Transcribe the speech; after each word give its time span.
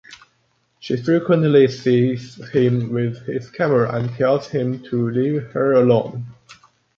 She 0.79 0.97
frequently 0.97 1.67
sees 1.67 2.37
him 2.49 2.91
with 2.91 3.23
his 3.27 3.51
camera 3.51 3.95
and 3.95 4.09
tells 4.15 4.47
him 4.47 4.81
to 4.85 5.11
leave 5.11 5.43
her 5.51 5.73
alone. 5.73 6.25